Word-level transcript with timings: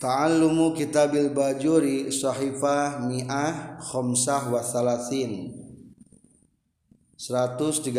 Ta'allumu 0.00 0.72
kitabil 0.72 1.28
bajuri 1.28 2.08
sahifah 2.08 3.04
mi'ah 3.04 3.84
khomsah 3.84 4.48
wa 4.48 4.64
salasin 4.64 5.52
135 7.20 7.92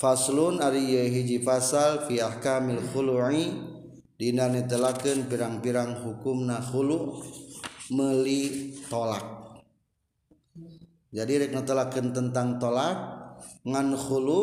Faslun 0.00 0.64
ari 0.64 0.88
hiji 1.12 1.44
fasal 1.44 2.08
fi 2.08 2.16
ahkamil 2.16 2.80
khulu'i 2.96 3.60
dina 4.16 4.48
netelakeun 4.48 5.28
pirang-pirang 5.28 6.00
hukumna 6.00 6.64
khulu 6.64 7.20
meli 7.92 8.72
tolak 8.88 9.22
jadi 11.12 11.44
rek 11.44 11.60
telakin 11.62 12.08
tentang 12.16 12.56
tolak 12.56 12.96
ngan 13.68 13.92
khulu 14.00 14.42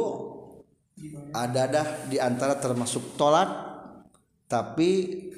adadah 1.33 2.05
diantara 2.05 2.61
termasuk 2.61 3.17
tolak 3.17 3.49
tapi 4.47 4.89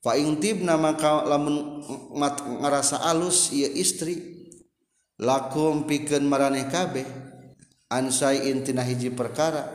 fa 0.00 0.16
ing 0.16 0.40
nama 0.64 0.96
kau 0.96 1.28
lamun 1.28 1.84
mat, 2.16 2.40
ngerasa 2.40 3.04
alus 3.04 3.52
Ia 3.52 3.68
istri 3.68 4.16
lakum 5.20 5.84
pikeun 5.84 6.24
marane 6.24 6.64
kabeh 6.72 7.04
ansai 7.92 8.48
intina 8.48 8.80
hiji 8.80 9.12
perkara 9.12 9.68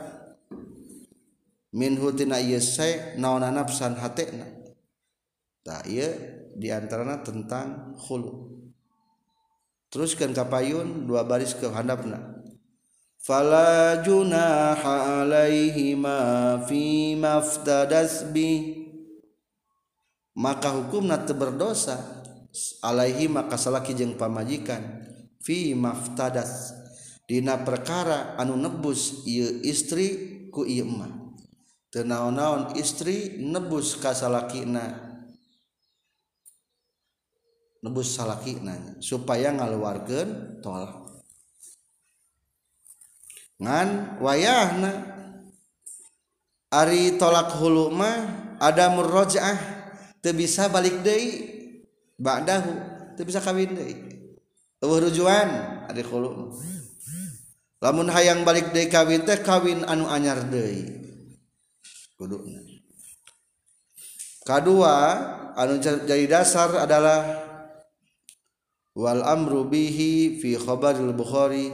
minhu 1.70 2.10
tina 2.18 2.42
ieu 2.42 2.58
sae 2.58 3.14
naona 3.14 3.54
nafsan 3.54 3.94
hatena 4.02 4.50
tah 5.62 5.86
ieu 5.86 6.10
diantarana 6.58 7.22
tentang 7.22 7.94
hulu 7.94 8.66
teruskan 9.94 10.34
kapayun 10.34 11.06
dua 11.06 11.22
baris 11.22 11.54
ke 11.54 11.70
handapna 11.70 12.42
falajuna 13.22 14.74
junaha 14.74 15.22
ma 15.94 16.16
fi 16.66 17.14
maftadasbi 17.14 18.82
hukum 20.36 21.08
na 21.08 21.16
berdosa 21.24 22.20
Alaihiima 22.84 23.48
salalakije 23.56 24.04
pamajikan 24.16 25.04
Vimaft 25.40 26.16
Di 27.26 27.42
perkara 27.42 28.38
anu 28.38 28.54
nebus 28.54 29.24
istri 29.66 30.46
ku 30.54 30.62
tena-naon 31.90 32.78
istri 32.78 33.42
nebus 33.42 33.98
kasna 33.98 34.46
nebus 37.82 38.14
salah 38.14 38.38
supaya 39.02 39.50
ngawarga 39.58 40.22
tolak 40.62 40.94
wayah 44.22 44.70
ari 46.70 47.18
tolak 47.18 47.50
huah 47.58 48.22
ada 48.62 48.86
murrojjahir 48.94 49.75
bisa 50.32 50.66
balikbak 50.70 52.46
bisa 53.28 53.42
kawin 53.44 53.74
lamun 57.76 58.06
hayang 58.10 58.42
balik 58.42 58.72
KW 58.72 59.10
kawin 59.44 59.84
anu 59.86 60.08
anyar2 60.08 60.54
an 64.46 66.20
dasar 66.26 66.70
adalah 66.80 67.20
waam 68.96 69.42
rubbihhi 69.44 70.40
fikhobar 70.40 70.96
Bukhari 71.12 71.68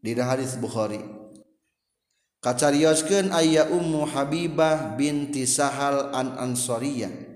di 0.00 0.12
hadits 0.16 0.56
Bukhari 0.56 1.02
ka 2.40 2.54
aya 2.72 3.66
Habibah 3.66 4.94
binti 4.96 5.44
sahhal 5.44 6.14
anangsorian 6.14 7.35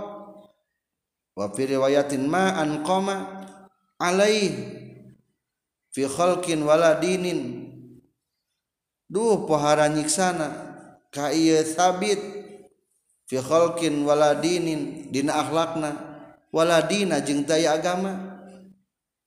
kalauwayat 1.49 2.13
maan 2.21 2.85
komaai 2.85 4.45
fi 5.89 6.03
Du 9.11 9.43
pohara 9.43 9.91
ksanawala 9.91 10.87
akhlakna 15.31 15.89
wadina 16.51 17.15
jenta 17.19 17.55
agama 17.67 18.13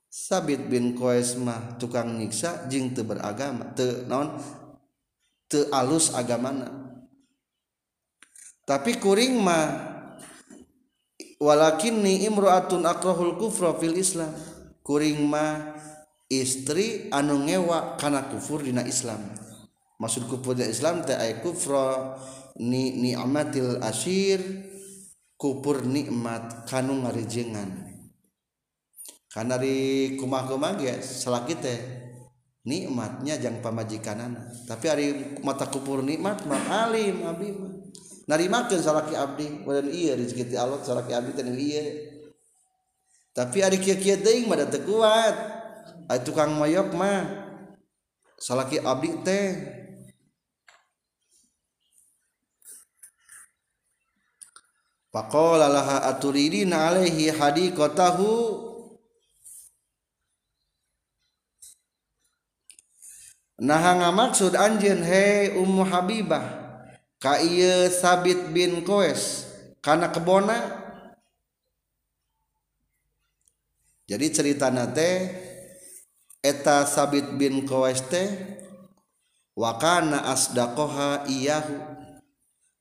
sabit 0.09 0.69
bin 0.73 0.97
koesma 0.97 1.77
tukang 1.77 2.17
nikssa 2.17 2.65
jing 2.73 2.97
beragama 2.97 3.77
alus 5.77 6.07
agamana 6.17 6.73
tapi 8.65 8.97
kuriingma 8.97 9.93
walakinni 11.45 12.25
imro'atun 12.25 12.89
akrohul 12.89 13.37
kufra 13.37 13.77
fil 13.77 14.01
islam 14.01 14.33
kuring 14.81 15.21
ma 15.29 15.77
istri 16.33 17.13
anu 17.13 17.37
ngewa 17.45 18.01
kana 18.01 18.33
kufur 18.33 18.65
dina 18.65 18.81
islam 18.89 19.21
maksud 20.01 20.25
kufur 20.25 20.57
dina 20.57 20.73
islam 20.73 21.05
teh 21.05 21.13
ay 21.13 21.45
kufra 21.45 22.17
ni 22.57 22.97
ni'matil 22.97 23.85
asir 23.85 24.41
kupur 25.37 25.85
nikmat 25.85 26.65
kanu 26.65 27.05
ngarijengan 27.05 27.93
karena 29.29 29.59
di 29.59 30.15
kumah-kumah 30.17 30.79
ya 30.81 30.95
salah 31.03 31.43
kita 31.45 31.69
nikmatnya 32.65 33.35
jang 33.43 33.59
pamajikanana 33.61 34.49
tapi 34.65 34.85
hari 34.89 35.07
mata 35.45 35.67
kupur 35.69 36.01
nikmat 36.07 36.41
mah 36.49 36.87
alim 36.89 37.21
abdi 37.27 37.51
narimakeun 38.31 38.81
salaki 38.81 39.13
abdi 39.17 39.63
wadan 39.69 39.89
ieu 39.93 40.17
rezeki 40.17 40.53
ti 40.53 40.57
Allah 40.57 40.81
salaki 40.81 41.13
abdi 41.13 41.33
teh 41.37 41.45
iya 41.45 41.85
tapi 43.35 43.61
ada 43.61 43.77
kia-kia 43.77 44.17
deing 44.21 44.49
teu 44.71 44.81
kuat 44.89 45.37
ada 46.09 46.21
tukang 46.25 46.57
mayok 46.57 46.93
mah 46.97 47.23
salaki 48.41 48.81
abdi 48.81 49.11
teh 49.25 49.47
Pakola 55.15 55.71
naalehi 55.71 57.31
hadi 57.31 57.71
alaihi 57.71 57.71
tahu 57.95 58.35
Nah 63.63 64.11
maksud 64.11 64.59
anjen 64.59 65.07
he 65.07 65.55
umu 65.55 65.87
habibah 65.87 66.64
sabit 67.25 68.53
bin 68.53 68.85
Ques 68.85 69.49
karena 69.81 70.13
kebona 70.13 70.59
jadi 74.05 74.27
ceritanate 74.29 75.09
eta 76.45 76.85
sabit 76.85 77.25
bin 77.41 77.65
ko 77.65 77.89
wakana 79.57 80.29
asdakoha 80.29 81.25
iyahu 81.25 81.73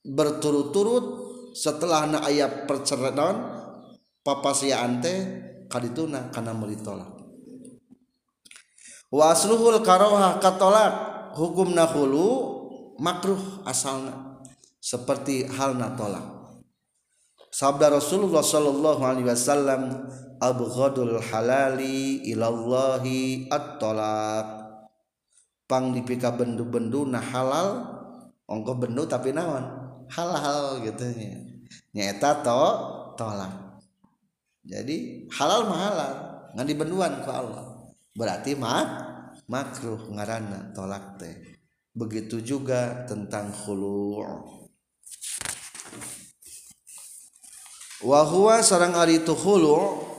berturut-turut 0.00 1.04
setelah 1.52 2.08
na 2.08 2.18
ayat 2.24 2.64
papa 4.24 4.50
si 4.56 4.72
ante 4.72 5.14
kadituna 5.68 6.32
na 6.32 6.32
karena 6.32 6.56
tolak 6.80 7.10
wa 9.12 9.24
asluhul 9.36 9.84
karoha 9.84 10.40
katolak 10.40 10.92
hukum 11.36 11.76
hulu 11.76 12.30
makruh 12.96 13.38
asalna 13.68 14.40
seperti 14.80 15.44
halna 15.44 15.92
tolak 15.92 16.24
sabda 17.52 17.92
Rasulullah 18.00 18.40
sallallahu 18.40 19.02
alaihi 19.04 19.28
wasallam 19.28 19.82
abghadul 20.40 21.20
halali 21.20 22.24
ilallahi 22.24 23.52
at-talaq 23.52 24.59
pang 25.70 25.94
dipika 25.94 26.34
bendu-bendu 26.34 27.06
nah 27.06 27.22
halal 27.22 27.86
ongko 28.50 28.82
bendu 28.82 29.06
tapi 29.06 29.30
naon 29.30 29.62
halal 30.10 30.82
gitu 30.82 31.06
nyeta 31.94 32.42
to 32.42 32.62
tolak 33.14 33.78
jadi 34.66 35.30
halal 35.30 35.70
mahalal 35.70 36.12
nggak 36.58 36.66
dibenduan 36.66 37.22
ke 37.22 37.30
Allah 37.30 37.86
berarti 38.18 38.58
mah 38.58 38.82
makruh 39.46 40.10
ngarana 40.10 40.74
tolak 40.74 41.22
teh 41.22 41.38
begitu 41.94 42.42
juga 42.42 43.06
tentang 43.06 43.54
khulu 43.54 44.26
wa 48.02 48.20
huwa 48.26 48.58
sareng 48.66 48.98
ari 48.98 49.22
khulu 49.22 50.09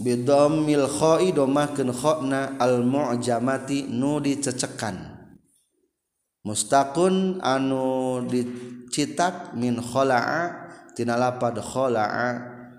bidammil 0.00 0.88
kha'i 0.88 1.30
domahkeun 1.36 1.92
khokna 1.92 2.56
al 2.56 2.80
mu'jamati 2.82 3.92
nu 3.92 4.18
dicecekan 4.18 5.20
Mustakun 6.40 7.36
anu 7.44 8.24
dicitak 8.24 9.52
min 9.60 9.76
khola'a 9.76 10.72
tina 10.96 11.20
lapad 11.20 11.60
khala'a 11.60 12.28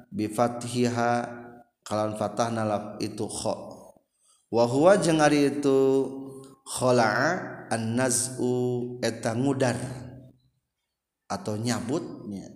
bi 0.09 0.25
kalan 0.33 2.11
fatah 2.17 2.49
fathna 2.49 2.97
itu 2.97 3.29
khok 3.29 3.59
wahuwa 4.49 4.97
jengari 4.97 5.53
itu 5.61 5.77
khola'a 6.65 7.69
an 7.69 8.01
naz'u 8.01 8.97
etangudar 9.05 9.77
atau 11.29 11.53
nyabutnya 11.53 12.49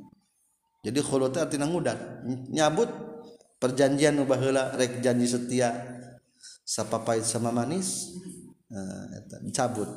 jadi 0.81 0.99
khulutnya 1.05 1.45
artinya 1.47 1.69
ngudar 1.69 2.25
nyabut 2.49 2.89
Perjanjian 3.65 4.21
balah 4.29 4.77
rek 4.77 5.01
janji 5.01 5.25
Setia 5.25 5.73
sap 6.61 6.93
pahit 7.01 7.25
sama 7.25 7.49
manis 7.49 8.13
eh, 8.69 9.25
cabut 9.49 9.89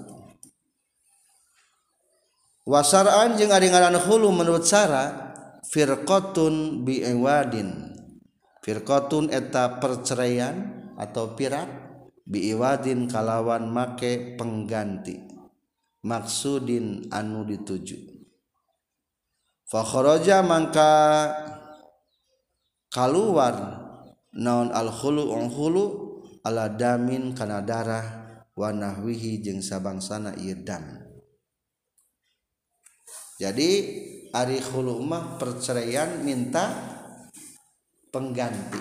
wasara 2.65 3.29
anjing 3.29 3.53
aran 3.53 3.93
hulu 4.00 4.32
menurut 4.32 4.65
Sarahfirkotun 4.65 6.81
bi 6.81 7.05
wadinfirkotun 7.05 9.37
eta 9.37 9.76
perceaian 9.76 10.88
atau 10.97 11.37
pirat 11.37 11.69
biwadin 12.25 13.05
kalawan 13.05 13.69
make 13.69 14.41
pengganti 14.41 15.29
maksuddin 16.09 17.05
anu 17.12 17.44
dituju 17.44 18.00
fakhoroja 19.69 20.41
Ma 20.41 20.65
kaluar 22.88 23.55
naon 24.32 24.73
al-khulu 24.73 25.29
unghulu 25.32 25.85
ala 26.44 26.73
damin 26.73 27.37
kana 27.37 27.61
darah 27.61 28.26
wa 28.56 28.73
nahwihi 28.73 29.44
jeung 29.44 29.61
sabangsana 29.61 30.32
ieu 30.40 30.56
jadi 33.39 33.69
ari 34.34 34.58
khulu 34.65 34.98
mah 35.05 35.36
perceraian 35.39 36.24
minta 36.24 36.72
pengganti 38.10 38.81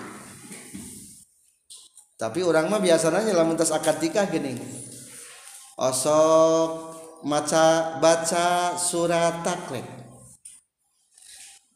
tapi 2.18 2.40
orang 2.42 2.66
mah 2.72 2.80
biasanya 2.82 3.22
lamun 3.36 3.54
tas 3.60 3.70
akad 3.76 4.00
nikah 4.02 4.24
gini 4.32 4.56
osok 5.78 6.70
maca 7.28 8.00
baca 8.02 8.72
surat 8.80 9.44
taklek 9.46 9.84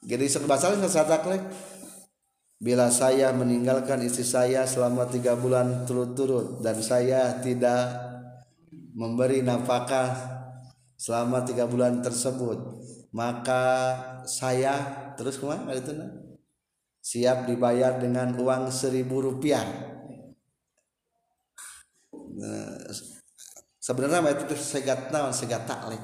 jadi 0.03 0.25
sok 0.33 0.49
baca 0.51 0.73
surat 0.81 1.07
taklek 1.13 1.43
bila 2.63 2.87
saya 2.95 3.35
meninggalkan 3.35 4.07
istri 4.07 4.23
saya 4.23 4.63
selama 4.71 5.11
tiga 5.11 5.35
bulan 5.35 5.83
turut-turut 5.83 6.63
dan 6.63 6.79
saya 6.79 7.43
tidak 7.43 7.91
memberi 8.95 9.43
nafkah 9.43 10.15
selama 10.95 11.43
tiga 11.43 11.67
bulan 11.67 11.99
tersebut 12.07 12.63
maka 13.11 13.67
saya 14.31 14.79
terus 15.19 15.43
kemana 15.43 15.75
itu 15.75 15.91
siap 17.03 17.51
dibayar 17.51 17.99
dengan 17.99 18.31
uang 18.39 18.71
seribu 18.71 19.27
rupiah 19.27 19.67
nah, 22.39 22.79
sebenarnya 23.83 24.39
itu 24.39 24.55
segat 24.55 25.11
naon 25.11 25.35
segat 25.35 25.67
taklek 25.67 25.99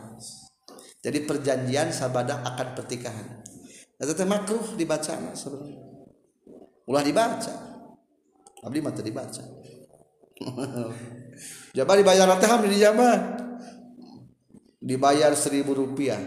jadi 1.07 1.23
perjanjian 1.23 1.95
sabada 1.95 2.43
akan 2.43 2.69
pertikahan 2.75 3.47
itu 3.95 4.11
nah, 4.27 4.43
makruh 4.43 4.75
dibaca 4.75 5.15
sebenarnya 5.39 5.87
ulah 6.89 7.05
dibaca 7.05 7.53
abdi 8.65 8.81
mah 8.81 8.93
dibaca 8.97 9.45
Jabar 11.75 11.95
dibayar 12.01 12.25
teh 12.41 12.49
abdi 12.51 12.73
di 12.75 12.81
dibayar 14.83 15.35
seribu 15.37 15.75
rupiah 15.77 16.19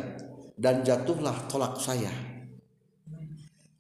dan 0.56 0.86
jatuhlah 0.86 1.50
tolak 1.50 1.82
saya 1.82 2.14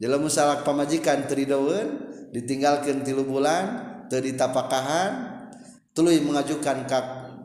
dalam 0.01 0.25
musalak 0.25 0.65
pamajikan 0.65 1.29
teridaun 1.29 2.01
ditinggalkan 2.33 3.05
tilu 3.05 3.21
bulan 3.29 3.93
teri 4.09 4.33
tapakahan 4.33 5.45
tuluy 5.93 6.17
mengajukan 6.23 6.87
ke 6.89 6.99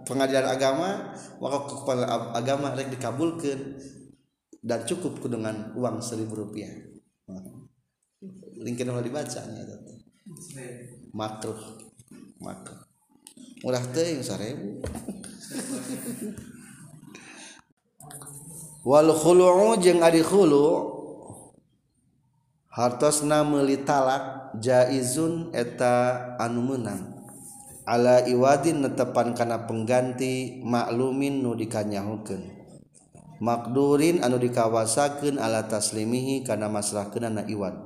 pengadilan 0.09 0.49
agama 0.49 1.13
maka 1.43 1.59
kepala 1.69 2.05
agama 2.33 2.73
rek 2.73 2.89
dikabulkan 2.89 3.77
dan 4.65 4.83
cukup 4.89 5.21
dengan 5.29 5.77
uang 5.77 6.01
seribu 6.01 6.47
rupiah 6.49 6.73
dibacanyaruh 8.65 9.77
mu 9.83 9.99
walau 18.87 20.65
hartos 22.77 23.25
naitalak 23.25 24.25
jaizun 24.61 25.49
eta 25.57 26.37
anu 26.41 26.61
menang 26.63 27.09
ala 27.89 28.21
iwadin 28.29 28.85
netepan 28.85 29.33
karena 29.35 29.65
pengganti 29.67 30.61
maklumin 30.63 31.41
nu 31.43 31.57
dihuken 31.59 32.53
makdurin 33.41 34.21
anu 34.23 34.37
dikawasaakan 34.39 35.41
ala 35.41 35.65
taslimihi 35.67 36.45
karena 36.47 36.69
masalah 36.73 37.09
kena 37.11 37.33
anak 37.33 37.49
Iwa 37.51 37.86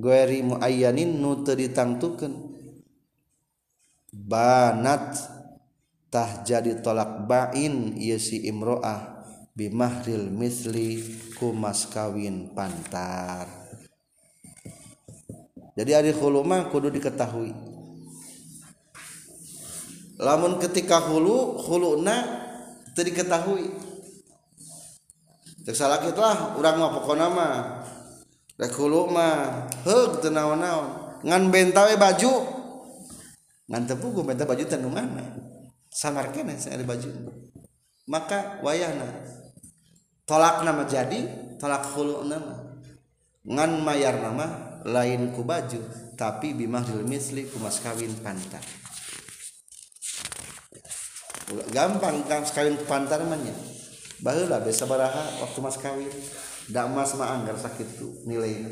gueri 0.00 0.40
muayyanin 0.40 1.20
nu 1.20 1.44
teu 1.44 1.54
ditangtukeun 1.54 2.32
banat 4.10 5.14
tah 6.08 6.40
jadi 6.42 6.80
tolak 6.80 7.28
bain 7.28 7.94
ieu 8.00 8.16
si 8.18 8.48
imroah 8.48 9.22
bimahril 9.54 10.32
misli 10.32 10.98
kumas 11.36 11.86
kawin 11.92 12.50
pantar 12.56 13.44
jadi 15.76 16.00
ari 16.02 16.10
hulu 16.16 16.42
mah 16.42 16.66
kudu 16.72 16.88
diketahui 16.90 17.52
lamun 20.18 20.58
ketika 20.58 21.04
hulu 21.12 22.00
na 22.00 22.48
teu 22.96 23.04
diketahui 23.04 23.92
Tersalakitlah 25.60 26.56
orang 26.56 26.76
mah 26.80 26.88
pokok 26.98 27.16
mah 27.30 27.84
mah 29.08 29.68
heug 29.86 30.20
teu 30.20 30.28
naon-naon. 30.28 31.20
Ngan 31.24 31.42
bentawe 31.52 31.94
baju. 31.96 32.32
Ngan 33.70 33.82
teu 33.88 33.96
puguh 33.96 34.24
benta 34.26 34.44
baju 34.44 34.64
teh 34.68 34.76
nu 34.80 34.92
mana. 34.92 35.24
Samar 35.88 36.30
keneh 36.34 36.56
ada 36.60 36.84
baju. 36.84 37.08
Maka 38.10 38.58
wayahna 38.62 39.06
tolak 40.26 40.66
nama 40.66 40.82
jadi, 40.86 41.26
tolak 41.58 41.94
hulu 41.94 42.26
nama. 42.26 42.80
Ngan 43.46 43.70
mayar 43.82 44.18
nama 44.20 44.46
lain 44.84 45.30
ku 45.36 45.42
baju 45.46 45.80
tapi 46.16 46.56
bimah 46.56 46.84
misli 47.06 47.46
ku 47.50 47.56
mas 47.62 47.80
kawin 47.82 48.10
pantar. 48.22 48.60
Gampang 51.74 52.22
kan 52.30 52.44
kawin 52.46 52.76
pantar 52.86 53.24
mah 53.26 53.38
nya. 53.40 53.54
Baheula 54.22 54.60
besa 54.62 54.84
waktu 54.86 55.58
mas 55.64 55.78
kawin 55.80 56.10
da 56.70 56.86
emas 56.86 57.12
mah 57.18 57.34
anggar 57.34 57.58
sakit 57.58 57.88
tuh 57.98 58.10
nilai 58.30 58.70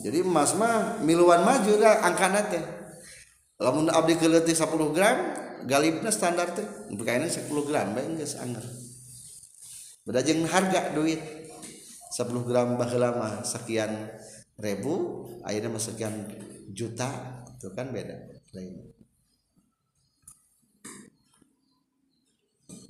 jadi 0.00 0.22
emas 0.22 0.54
mah 0.54 1.02
miluan 1.02 1.42
maju 1.42 1.74
lah 1.82 2.06
angka 2.06 2.26
nate 2.30 2.60
lamun 3.58 3.90
abdi 3.90 4.14
keliti 4.18 4.54
10 4.54 4.94
gram 4.94 5.18
galibnya 5.66 6.10
standar 6.14 6.54
teh 6.54 6.66
berkainan 6.94 7.26
10 7.30 7.50
gram 7.66 7.90
baik 7.94 8.06
enggak 8.14 8.30
seanggar. 8.30 8.64
beda 10.06 10.20
jeng 10.22 10.46
harga 10.46 10.94
duit 10.94 11.18
10 12.14 12.22
gram 12.48 12.78
bahagia 12.78 13.10
mah 13.14 13.42
sekian 13.42 13.90
ribu 14.58 15.26
akhirnya 15.42 15.70
mah 15.74 15.82
sekian 15.82 16.14
juta 16.70 17.10
itu 17.58 17.70
kan 17.74 17.90
beda 17.90 18.14
lain 18.54 18.86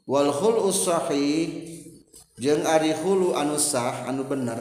wal 0.05 0.29
khul 0.29 0.69
sahih 0.69 1.73
jeung 2.35 2.67
ari 2.67 2.91
hulu 2.91 3.31
anus 3.39 3.71
sah 3.79 4.11
anu 4.11 4.27
bener 4.27 4.59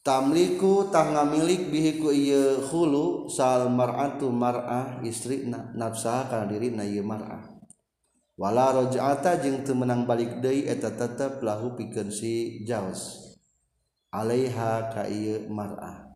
tamlikikutanga 0.00 1.28
milik 1.28 1.68
biku 1.68 2.08
hulu 2.72 3.28
ma 3.68 4.08
isrik 5.04 5.44
nafsa 5.76 6.24
diri 6.48 6.72
walarajata 8.40 9.44
temmenang 9.60 10.08
balik 10.08 10.40
eta 10.40 10.88
tetap 10.96 11.44
lahu 11.44 11.76
pi 11.76 11.92
si 12.08 12.64
jaaiha 12.64 14.72
kay 14.88 15.44
Mar'rah 15.52 16.09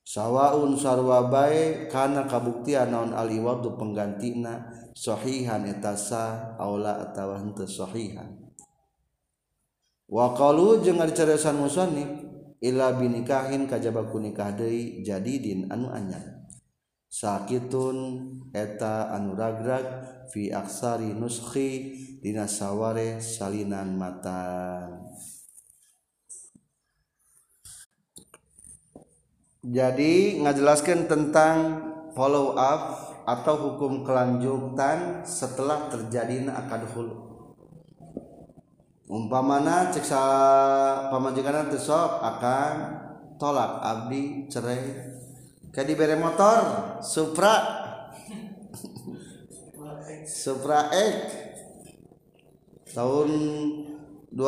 Kh 0.00 0.08
sawwaun 0.16 0.80
sarwabe 0.80 1.84
kana 1.92 2.24
kabuktian 2.24 2.88
naon 2.92 3.12
Ali 3.12 3.36
wadhu 3.36 3.76
penggantinana 3.76 4.72
sohihan 4.96 5.60
etasa 5.68 6.56
Aulaatawan 6.56 7.52
sohihan 7.68 8.40
Wakalu 10.10 10.82
jenger 10.82 11.06
ceresan 11.14 11.60
musoni 11.60 12.02
la 12.74 12.92
binnikahin 12.96 13.70
kajaba 13.70 14.08
kuni 14.10 14.34
kah 14.36 14.50
dari 14.56 15.04
jadi 15.04 15.34
dinn 15.40 15.68
anuanya 15.68 16.18
Sakiun 17.10 17.98
eta 18.56 19.10
anuragrag 19.12 19.84
fiaksari 20.30 21.10
nushidina 21.10 22.46
sawaware 22.46 23.18
salinan 23.18 23.98
mata. 23.98 24.78
jadi 29.60 30.40
ngajelaskan 30.40 31.04
tentang 31.04 31.56
follow 32.16 32.56
up 32.56 32.96
atau 33.28 33.54
hukum 33.68 34.00
kelanjutan 34.08 35.20
setelah 35.28 35.84
terjadi 35.92 36.48
akad 36.48 36.88
hulu 36.96 37.12
umpamana 39.04 39.92
ceksa 39.92 40.16
pamajikan 41.12 41.68
sok 41.76 42.24
akan 42.24 42.72
tolak 43.36 43.84
abdi 43.84 44.48
cerai 44.48 44.80
kadi 45.70 45.92
bere 45.94 46.16
motor 46.16 46.96
supra 47.04 47.60
supra 50.40 50.88
X 50.88 51.36
tahun 52.96 53.28
2015 54.32 54.32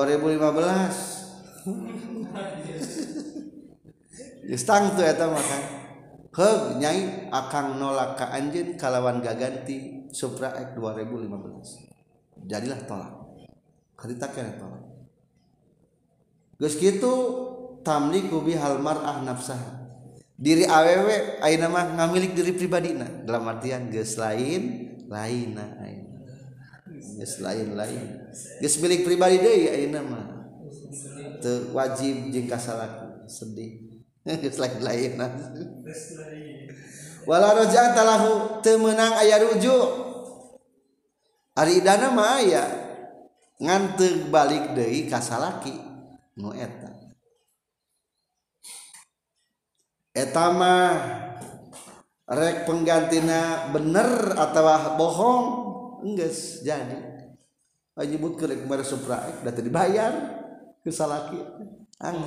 angnya 6.33 6.93
akan 7.33 7.65
nolak 7.81 8.11
ke 8.21 8.25
Anj 8.29 8.55
kalawan 8.81 9.21
gaganti 9.25 10.09
supraek 10.13 10.77
2015 10.77 12.49
jadilah 12.49 12.81
tolak 12.89 13.13
kerita 13.97 14.29
gitu 16.59 17.15
tamkubi 17.83 18.55
halmar 18.57 18.99
ahnafsah 19.03 19.61
diri 20.43 20.67
awewe 20.67 21.39
A 21.43 21.51
namamah 21.59 21.87
ngamilik 22.01 22.35
diri 22.35 22.53
pribadi 22.55 22.95
nahmatian 22.97 23.91
ges 23.93 24.19
lain 24.19 24.91
lain 25.07 25.55
lain-lain 27.23 28.05
milik 28.63 29.01
pribadi 29.07 29.37
ter 31.43 31.75
wajib 31.75 32.31
jengka 32.31 32.59
salaki 32.59 33.02
sedihlainlau 33.33 35.25
menang 38.85 39.13
aya 39.25 39.37
rujuk 39.41 39.89
hari 41.57 41.81
dana 41.81 42.13
ngante 43.63 44.27
balik 44.29 44.75
De 44.77 44.85
kassalaki 45.09 45.73
etama 50.13 50.75
rek 52.29 52.69
penggantina 52.69 53.73
bener 53.73 54.37
atau 54.37 55.01
bohong 55.01 55.45
jadi 56.67 56.99
menyebut 57.97 58.37
ke 58.41 58.45
kepada 58.49 58.81
supra 58.85 59.21
datang 59.45 59.65
dibayar 59.69 60.13
kesa 60.85 61.05
Angp 62.03 62.27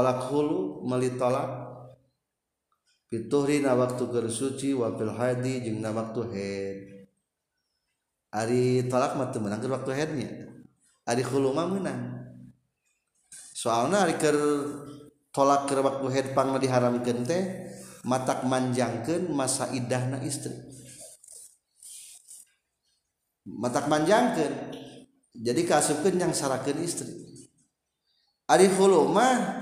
lak 0.00 0.32
hulu 0.32 0.86
meli 0.88 1.12
tolak 1.20 1.60
waktu 3.12 4.08
suci 4.32 4.72
wakil 4.72 5.12
had 5.12 5.44
jemnah 5.44 5.92
waktu 5.92 6.20
tolakang 8.88 9.18
waktunya 9.68 10.48
soal 13.52 13.92
tolak 15.36 15.60
ke 15.68 15.74
waktupang 15.76 16.56
diharamkan 16.56 17.18
teh 17.28 17.44
mata 18.08 18.40
manjangken 18.48 19.28
masa 19.28 19.68
Idahna 19.76 20.24
istri 20.24 20.56
mata 23.44 23.84
manjang 23.92 24.38
jadi 25.36 25.62
kasukan 25.68 26.14
yang 26.16 26.32
sararakahkan 26.32 26.80
istririfmah 26.80 29.61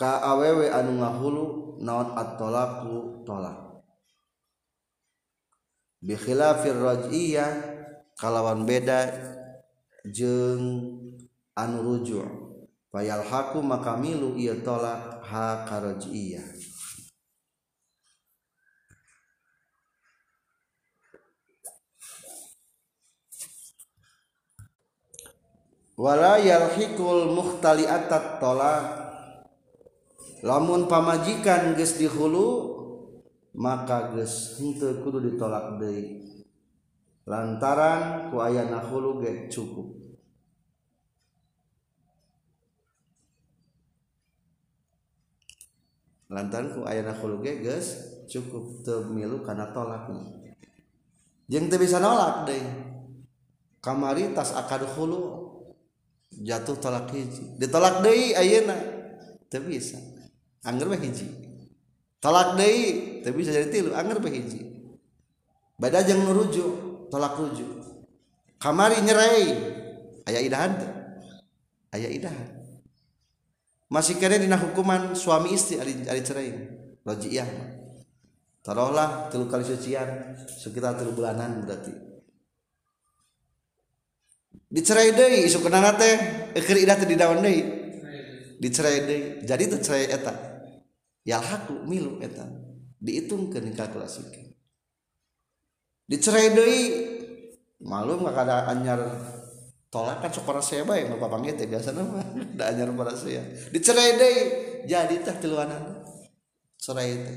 ka 0.00 0.16
awewe 0.32 0.72
anu 0.72 0.96
ngahulu 0.96 1.44
naon 1.84 2.16
at-talaku 2.16 3.20
tolak 3.28 3.84
bi 6.00 6.16
khilafir 6.16 6.72
raj'iyah 6.72 7.52
kalawan 8.16 8.64
beda 8.64 9.12
jeung 10.08 10.88
anu 11.52 11.84
rujuk 11.84 12.24
fayal 12.88 13.20
haku 13.20 13.60
maka 13.60 14.00
milu 14.00 14.32
ieu 14.40 14.64
tolak 14.64 15.20
ha 15.28 15.68
karaj'iyah 15.68 16.48
wala 26.00 26.40
yalhiqul 26.40 27.36
muhtali'atat 27.36 28.40
tolak 28.40 28.99
lamun 30.40 30.88
pamajikan 30.88 31.76
gesti 31.76 32.08
hulu 32.08 32.78
maka 33.60 34.14
ditolak 34.16 35.76
lantaran 37.28 38.32
kulu 38.88 39.20
cukup 39.52 39.88
lantku 46.32 46.80
cukup 48.30 48.64
termilu 48.86 49.44
karena 49.44 49.66
tolak 49.76 50.08
bisalak 51.50 52.48
kamaritaslu 53.82 55.22
jatuh 56.40 56.76
tolak 56.80 57.04
ditolak 57.60 57.94
Deiyeak 58.00 58.78
terpisaan 59.50 60.19
lak 60.64 60.80
bisa 63.34 63.50
jadi 63.50 63.66
be 65.80 65.88
yangrujuk 65.88 67.08
tolak 67.08 67.32
rujuk 67.40 67.70
kamari 68.60 69.00
nyerai 69.00 69.46
aya 70.28 70.68
masih 73.90 74.14
ke 74.20 74.28
hukuman 74.36 75.16
suami 75.16 75.56
istri 75.56 75.80
diceailah 76.04 77.64
kalician 79.32 80.08
sekitartel 80.60 81.16
bulanan 81.16 81.64
berarti 81.64 81.90
diceai 84.68 85.16
dice 88.60 88.84
jadiai 89.48 90.06
etak 90.12 90.49
yalhaku 91.24 91.84
milu 91.84 92.20
eta 92.22 92.46
ke 93.00 93.86
klasik 93.92 94.28
dicerai 96.08 96.48
doi 96.52 96.80
malu 97.84 98.20
nggak 98.20 98.36
ada 98.40 98.56
anyar 98.72 99.00
tolakan 99.92 100.30
sok 100.32 100.44
para 100.48 100.62
saya 100.64 100.84
baik 100.84 101.12
bapak 101.16 101.28
panggil 101.32 101.54
teh 101.56 101.68
biasa 101.68 101.92
nama 101.96 102.20
ada 102.20 102.64
anyar 102.72 102.88
para 102.96 103.12
saya 103.16 103.44
dicerai 103.72 104.10
doi 104.16 104.36
jadi 104.88 105.14
tak 105.20 105.44
tiluanan 105.44 106.02
cerai 106.80 107.10
itu 107.12 107.32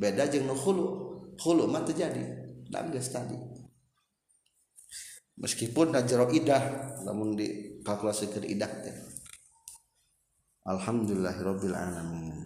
beda 0.00 0.28
jeng 0.32 0.48
nu 0.48 0.56
hulu 0.56 0.86
hulu 1.36 1.68
mah 1.68 1.84
terjadi 1.84 2.24
nangis 2.72 3.12
tadi 3.12 3.36
meskipun 5.36 5.92
najero 5.92 6.24
jero 6.26 6.26
idah 6.32 6.62
namun 7.04 7.36
di 7.36 7.76
kalkulasi 7.84 8.32
ke 8.32 8.40
idah 8.48 8.72
teh 8.82 8.96
alhamdulillahirobbilalamin 10.64 12.32
alamin 12.32 12.44